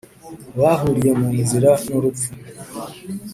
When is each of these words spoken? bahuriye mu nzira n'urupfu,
bahuriye 0.59 1.11
mu 1.19 1.27
nzira 1.39 1.71
n'urupfu, 1.89 2.27